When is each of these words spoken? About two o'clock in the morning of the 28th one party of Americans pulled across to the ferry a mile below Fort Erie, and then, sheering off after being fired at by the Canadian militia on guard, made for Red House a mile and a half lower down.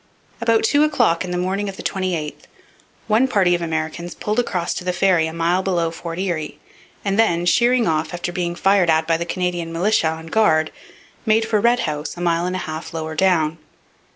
About 0.41 0.63
two 0.63 0.83
o'clock 0.83 1.23
in 1.23 1.29
the 1.29 1.37
morning 1.37 1.69
of 1.69 1.77
the 1.77 1.83
28th 1.83 2.45
one 3.05 3.27
party 3.27 3.53
of 3.53 3.61
Americans 3.61 4.15
pulled 4.15 4.39
across 4.39 4.73
to 4.73 4.83
the 4.83 4.93
ferry 4.93 5.27
a 5.27 5.31
mile 5.31 5.61
below 5.61 5.91
Fort 5.91 6.17
Erie, 6.17 6.57
and 7.05 7.19
then, 7.19 7.45
sheering 7.45 7.85
off 7.87 8.11
after 8.11 8.31
being 8.31 8.55
fired 8.55 8.89
at 8.89 9.05
by 9.05 9.15
the 9.17 9.27
Canadian 9.29 9.71
militia 9.71 10.07
on 10.07 10.25
guard, 10.25 10.71
made 11.23 11.45
for 11.47 11.61
Red 11.61 11.81
House 11.81 12.17
a 12.17 12.21
mile 12.21 12.47
and 12.47 12.55
a 12.55 12.65
half 12.65 12.95
lower 12.95 13.13
down. 13.13 13.59